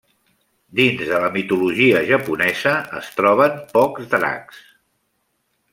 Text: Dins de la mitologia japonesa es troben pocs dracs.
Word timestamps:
Dins 0.79 1.03
de 1.09 1.19
la 1.23 1.27
mitologia 1.35 2.01
japonesa 2.13 2.75
es 3.01 3.13
troben 3.19 3.61
pocs 3.79 4.13
dracs. 4.17 4.65